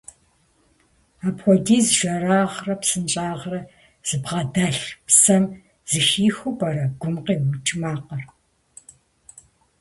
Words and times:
Апхуэдиз 1.27 1.87
жэрагърэ 1.97 2.73
псынщӀагърэ 2.81 3.59
зыбгъэдэлъ 4.07 4.83
псэм 5.07 5.43
зэхихыу 5.89 6.55
пӀэрэ 6.57 6.85
гум 6.99 7.15
къиӀукӀ 7.25 7.73
макъыр? 7.81 8.23